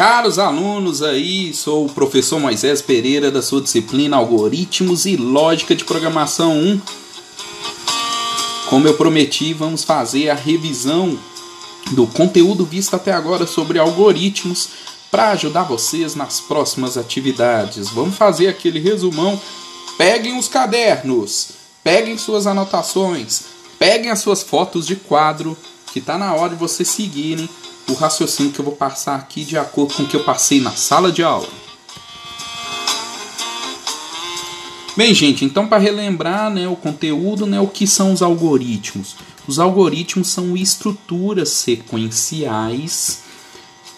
Caros 0.00 0.38
alunos 0.38 1.02
aí, 1.02 1.52
sou 1.52 1.84
o 1.84 1.92
professor 1.92 2.40
Moisés 2.40 2.80
Pereira 2.80 3.30
da 3.30 3.42
sua 3.42 3.60
disciplina 3.60 4.16
Algoritmos 4.16 5.04
e 5.04 5.14
Lógica 5.14 5.76
de 5.76 5.84
Programação 5.84 6.56
1. 6.56 6.80
Como 8.70 8.88
eu 8.88 8.94
prometi, 8.94 9.52
vamos 9.52 9.84
fazer 9.84 10.30
a 10.30 10.34
revisão 10.34 11.18
do 11.90 12.06
conteúdo 12.06 12.64
visto 12.64 12.96
até 12.96 13.12
agora 13.12 13.46
sobre 13.46 13.78
algoritmos 13.78 14.70
para 15.10 15.32
ajudar 15.32 15.64
vocês 15.64 16.14
nas 16.14 16.40
próximas 16.40 16.96
atividades. 16.96 17.90
Vamos 17.90 18.16
fazer 18.16 18.48
aquele 18.48 18.80
resumão. 18.80 19.38
Peguem 19.98 20.38
os 20.38 20.48
cadernos, 20.48 21.48
peguem 21.84 22.16
suas 22.16 22.46
anotações, 22.46 23.42
peguem 23.78 24.10
as 24.10 24.20
suas 24.20 24.42
fotos 24.42 24.86
de 24.86 24.96
quadro, 24.96 25.54
que 25.92 25.98
está 25.98 26.16
na 26.16 26.32
hora 26.32 26.54
de 26.54 26.56
vocês 26.58 26.88
seguirem 26.88 27.46
o 27.90 27.94
raciocínio 27.94 28.52
que 28.52 28.60
eu 28.60 28.64
vou 28.64 28.76
passar 28.76 29.16
aqui 29.16 29.44
de 29.44 29.58
acordo 29.58 29.94
com 29.94 30.02
o 30.04 30.06
que 30.06 30.16
eu 30.16 30.24
passei 30.24 30.60
na 30.60 30.72
sala 30.72 31.10
de 31.10 31.22
aula. 31.22 31.48
Bem, 34.96 35.14
gente, 35.14 35.44
então 35.44 35.66
para 35.66 35.78
relembrar 35.78 36.50
né, 36.50 36.68
o 36.68 36.76
conteúdo, 36.76 37.46
né, 37.46 37.60
o 37.60 37.68
que 37.68 37.86
são 37.86 38.12
os 38.12 38.22
algoritmos? 38.22 39.16
Os 39.46 39.58
algoritmos 39.58 40.28
são 40.28 40.56
estruturas 40.56 41.48
sequenciais 41.50 43.22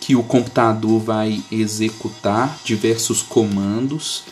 que 0.01 0.15
o 0.15 0.23
computador 0.23 1.01
vai 1.01 1.43
executar 1.51 2.59
diversos 2.65 3.23
comandos 3.23 4.25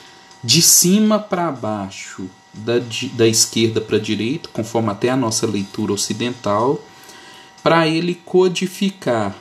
de 0.43 0.63
cima 0.63 1.19
para 1.19 1.51
baixo, 1.51 2.29
da, 2.53 2.75
da 3.13 3.27
esquerda 3.27 3.81
para 3.81 3.97
a 3.97 4.01
direita, 4.01 4.49
conforme 4.53 4.91
até 4.91 5.11
a 5.11 5.17
nossa 5.17 5.47
leitura 5.47 5.93
ocidental, 5.93 6.83
para 7.63 7.87
ele 7.87 8.15
codificar 8.15 9.37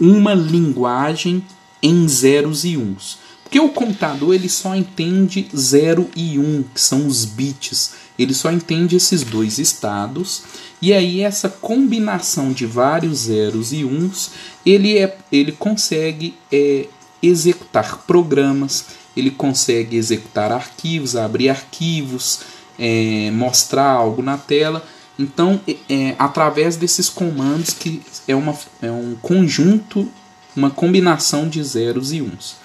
uma 0.00 0.34
linguagem 0.34 1.44
em 1.82 2.08
zeros 2.08 2.64
e 2.64 2.76
uns. 2.76 3.18
Porque 3.42 3.60
o 3.60 3.68
computador 3.68 4.34
ele 4.34 4.48
só 4.48 4.74
entende 4.74 5.46
0 5.54 6.08
e 6.16 6.38
1, 6.38 6.42
um, 6.42 6.62
que 6.62 6.80
são 6.80 7.06
os 7.06 7.26
bits. 7.26 7.92
Ele 8.18 8.32
só 8.32 8.50
entende 8.50 8.96
esses 8.96 9.22
dois 9.24 9.58
estados. 9.58 10.42
E 10.80 10.90
aí 10.92 11.20
essa 11.20 11.50
combinação 11.50 12.50
de 12.50 12.64
vários 12.64 13.18
zeros 13.24 13.72
e 13.74 13.84
uns, 13.84 14.30
ele, 14.64 14.96
é, 14.96 15.18
ele 15.30 15.52
consegue 15.52 16.34
é, 16.50 16.86
executar 17.22 17.98
programas, 18.06 18.86
ele 19.14 19.30
consegue 19.30 19.96
executar 19.96 20.50
arquivos, 20.50 21.14
abrir 21.14 21.50
arquivos, 21.50 22.40
é, 22.78 23.30
mostrar 23.32 23.90
algo 23.90 24.22
na 24.22 24.38
tela. 24.38 24.82
Então, 25.18 25.60
é, 25.66 25.76
é, 25.88 26.16
através 26.18 26.76
desses 26.76 27.08
comandos, 27.08 27.70
que 27.70 28.02
é, 28.26 28.34
uma, 28.34 28.56
é 28.80 28.90
um 28.90 29.14
conjunto, 29.20 30.08
uma 30.56 30.70
combinação 30.70 31.48
de 31.48 31.62
zeros 31.62 32.12
e 32.12 32.22
uns. 32.22 32.56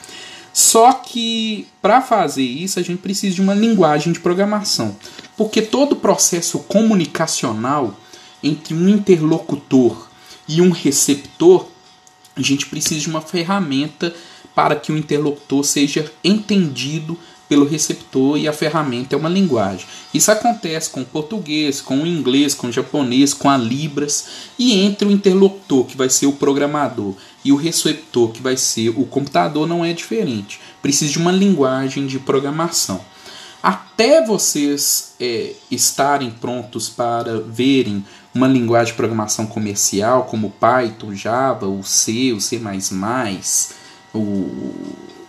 Só 0.54 0.92
que 0.92 1.68
para 1.82 2.02
fazer 2.02 2.44
isso 2.44 2.80
a 2.80 2.82
gente 2.82 3.00
precisa 3.00 3.36
de 3.36 3.42
uma 3.42 3.54
linguagem 3.54 4.12
de 4.12 4.20
programação, 4.20 4.96
porque 5.36 5.62
todo 5.62 5.96
processo 5.96 6.58
comunicacional 6.60 7.96
entre 8.42 8.74
um 8.74 8.90
interlocutor 8.90 10.08
e 10.48 10.62
um 10.62 10.72
receptor, 10.72 11.68
a 12.36 12.42
gente 12.42 12.66
precisa 12.66 13.02
de 13.02 13.10
uma 13.10 13.22
ferramenta 13.22 14.14
para 14.56 14.76
que 14.76 14.92
o 14.92 14.98
interlocutor 14.98 15.64
seja 15.64 16.12
entendido 16.24 17.16
pelo 17.48 17.68
receptor 17.68 18.38
e 18.38 18.48
a 18.48 18.54
ferramenta 18.54 19.16
é 19.16 19.18
uma 19.18 19.30
linguagem. 19.30 19.86
Isso 20.14 20.32
acontece 20.32 20.90
com 20.90 21.02
o 21.02 21.06
português, 21.06 21.80
com 21.82 21.98
o 21.98 22.08
inglês, 22.08 22.54
com 22.54 22.68
o 22.68 22.72
japonês, 22.72 23.34
com 23.34 23.50
a 23.50 23.58
Libras 23.58 24.28
e 24.58 24.80
entre 24.80 25.08
o 25.08 25.12
interlocutor, 25.12 25.86
que 25.86 25.98
vai 25.98 26.10
ser 26.10 26.28
o 26.28 26.34
programador, 26.34 27.16
e 27.44 27.52
o 27.52 27.56
receptor, 27.56 28.32
que 28.32 28.42
vai 28.42 28.58
ser 28.58 28.90
o 28.90 29.06
computador, 29.06 29.68
não 29.68 29.86
é 29.86 29.94
diferente. 29.94 30.60
Precisa 30.82 31.12
de 31.12 31.18
uma 31.18 31.32
linguagem 31.32 32.06
de 32.06 32.20
programação. 32.20 33.00
Até 33.64 34.24
vocês 34.26 35.14
é, 35.20 35.54
estarem 35.72 36.30
prontos 36.30 36.90
para 36.90 37.40
verem 37.42 38.06
uma 38.34 38.48
linguagem 38.48 38.94
de 38.94 38.98
programação 38.98 39.48
comercial 39.48 40.26
como 40.26 40.52
Python, 40.52 41.14
Java, 41.14 41.68
o 41.68 41.84
C, 41.84 42.34
o 42.34 42.40
C++, 42.40 42.62
o, 44.14 44.20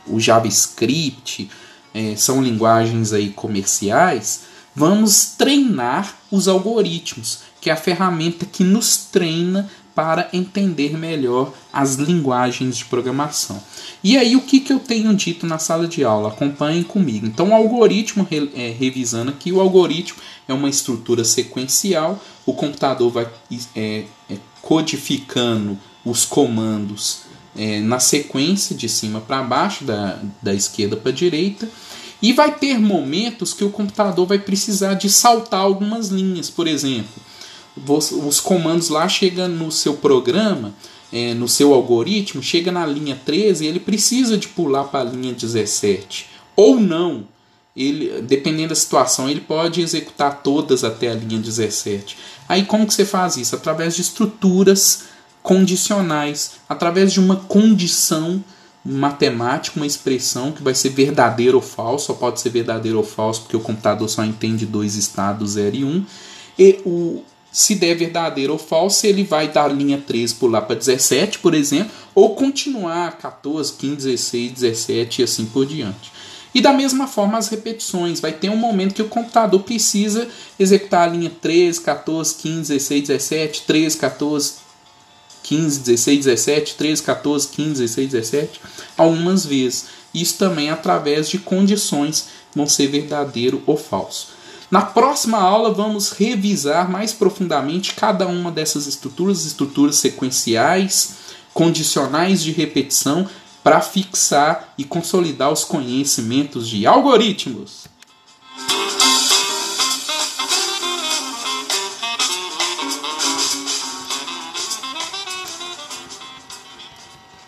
o 0.06 0.21
JavaScript, 0.21 1.50
é, 1.94 2.15
são 2.16 2.43
linguagens 2.43 3.12
aí 3.12 3.31
comerciais, 3.31 4.43
vamos 4.75 5.34
treinar 5.37 6.15
os 6.31 6.47
algoritmos, 6.49 7.41
que 7.60 7.71
é 7.71 7.72
a 7.72 7.76
ferramenta 7.76 8.47
que 8.47 8.62
nos 8.62 8.97
treina 8.97 9.69
para 9.99 10.28
entender 10.32 10.97
melhor 10.97 11.53
as 11.72 11.97
linguagens 11.97 12.76
de 12.76 12.84
programação. 12.84 13.60
E 14.04 14.16
aí, 14.16 14.37
o 14.37 14.43
que, 14.43 14.60
que 14.60 14.72
eu 14.72 14.78
tenho 14.78 15.12
dito 15.12 15.44
na 15.44 15.59
sala 15.59 15.88
de 15.88 16.04
aula? 16.04 16.28
Acompanhem 16.28 16.84
comigo. 16.84 17.26
Então, 17.26 17.49
o 17.49 17.54
algoritmo, 17.54 18.25
é, 18.55 18.70
revisando 18.70 19.31
aqui, 19.31 19.50
o 19.50 19.60
algoritmo 19.60 20.20
é 20.47 20.55
uma 20.55 20.69
estrutura 20.69 21.25
sequencial, 21.25 22.22
o 22.47 22.55
computador 22.55 23.10
vai 23.10 23.28
é, 23.75 24.05
é, 24.31 24.37
codificando 24.62 25.76
os 26.05 26.25
comandos 26.25 27.22
é, 27.57 27.81
na 27.81 27.99
sequência 28.01 28.75
de 28.75 28.89
cima 28.89 29.21
para 29.21 29.43
baixo, 29.43 29.85
da, 29.85 30.19
da 30.43 30.55
esquerda 30.55 30.97
para 30.97 31.11
a 31.11 31.15
direita. 31.15 31.69
E 32.21 32.33
vai 32.33 32.55
ter 32.55 32.79
momentos 32.79 33.53
que 33.53 33.65
o 33.65 33.71
computador 33.71 34.27
vai 34.27 34.39
precisar 34.39 34.95
de 34.95 35.09
saltar 35.09 35.61
algumas 35.61 36.09
linhas. 36.09 36.51
Por 36.51 36.67
exemplo, 36.67 37.23
os 38.27 38.41
comandos 38.41 38.89
lá 38.89 39.09
chegam 39.09 39.49
no 39.49 39.71
seu 39.71 39.95
programa, 39.95 40.75
é, 41.13 41.33
no 41.35 41.49
seu 41.49 41.73
algoritmo, 41.73 42.43
chega 42.43 42.73
na 42.73 42.85
linha 42.85 43.19
13 43.25 43.65
e 43.65 43.69
ele 43.69 43.81
precisa 43.81 44.37
de 44.37 44.49
pular 44.49 44.85
para 44.85 45.09
a 45.09 45.13
linha 45.13 45.33
17. 45.33 46.27
Ou 46.57 46.81
não. 46.81 47.27
Ele, 47.77 48.21
dependendo 48.23 48.71
da 48.71 48.75
situação, 48.75 49.31
ele 49.31 49.41
pode 49.41 49.81
executar 49.81 50.43
todas 50.43 50.83
até 50.83 51.13
a 51.13 51.15
linha 51.15 51.41
17. 51.41 52.17
Aí 52.49 52.65
como 52.65 52.87
que 52.87 52.93
você 52.93 53.05
faz 53.05 53.37
isso? 53.37 53.55
Através 53.55 53.95
de 53.95 54.03
estruturas 54.03 55.05
condicionais, 55.49 56.57
através 56.69 57.11
de 57.11 57.19
uma 57.19 57.37
condição 57.37 58.45
matemática, 58.85 59.79
uma 59.79 59.87
expressão 59.87 60.53
que 60.53 60.63
vai 60.63 60.75
ser 60.75 60.91
verdadeiro 60.91 61.57
ou 61.57 61.63
falso, 61.63 62.09
só 62.09 62.13
pode 62.13 62.39
ser 62.39 62.51
verdadeiro 62.51 62.99
ou 62.99 63.03
falso 63.03 63.41
porque 63.41 63.57
o 63.57 63.61
computador 63.61 64.11
só 64.11 64.23
entende 64.23 64.67
dois 64.67 64.95
estados 64.95 65.53
0 65.53 65.75
e 65.75 65.85
1. 65.85 65.89
Um, 65.89 66.05
e 66.59 66.81
o, 66.85 67.23
se 67.51 67.77
der 67.77 67.97
verdadeiro 67.97 68.53
ou 68.53 68.59
falso, 68.59 69.07
ele 69.07 69.25
vai 69.25 69.49
dar 69.49 69.69
linha 69.69 69.97
13 69.97 70.35
pular 70.35 70.61
para 70.61 70.77
17, 70.77 71.39
por 71.39 71.55
exemplo, 71.55 71.93
ou 72.15 72.35
continuar 72.35 73.17
14, 73.17 73.73
15, 73.73 73.97
16, 73.97 74.53
17 74.53 75.23
e 75.23 75.25
assim 75.25 75.47
por 75.47 75.65
diante. 75.65 76.13
E 76.55 76.61
da 76.61 76.75
mesma 76.75 77.07
forma 77.07 77.39
as 77.39 77.49
repetições, 77.49 78.21
vai 78.21 78.33
ter 78.33 78.51
um 78.51 78.57
momento 78.57 78.93
que 78.93 79.03
o 79.03 79.09
computador 79.09 79.63
precisa 79.63 80.29
executar 80.61 81.09
a 81.09 81.11
linha 81.11 81.33
13, 81.41 81.81
14, 81.81 82.35
15, 82.35 82.75
16, 82.75 83.01
17, 83.09 83.63
13, 83.63 83.97
14, 83.97 84.68
15, 85.49 85.81
16, 85.81 86.25
17, 86.27 86.75
13, 86.75 87.03
14, 87.03 87.49
15, 87.49 87.81
16, 87.81 88.11
17, 88.11 88.61
algumas 88.99 89.47
vezes. 89.47 89.87
Isso 90.13 90.37
também 90.37 90.69
através 90.69 91.29
de 91.31 91.39
condições 91.39 92.29
vão 92.55 92.67
ser 92.67 92.89
verdadeiro 92.89 93.63
ou 93.67 93.75
falso. 93.77 94.29
Na 94.71 94.83
próxima 94.83 95.39
aula 95.39 95.73
vamos 95.73 96.11
revisar 96.11 96.91
mais 96.91 97.15
profundamente 97.15 97.95
cada 97.95 98.27
uma 98.27 98.53
dessas 98.53 98.87
estruturas, 98.87 99.47
estruturas 99.47 99.97
sequenciais, 99.97 101.15
condicionais 101.55 102.43
de 102.43 102.53
repetição, 102.53 103.27
para 103.65 103.81
fixar 103.81 104.75
e 104.77 104.85
consolidar 104.85 105.51
os 105.51 105.65
conhecimentos 105.65 106.69
de 106.69 106.87
algoritmos. 106.87 107.87